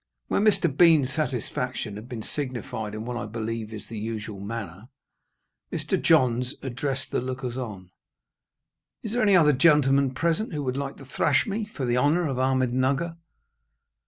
[0.29, 0.65] When Mr.
[0.75, 4.89] Bean's satisfaction had been signified in what, I believe, is the usual manner,
[5.71, 6.01] Mr.
[6.01, 7.91] Johns addressed the lookers on:
[9.03, 12.27] "Is there any other gentleman present who would like to thrash me for the honour
[12.27, 13.15] of Ahmednugger?"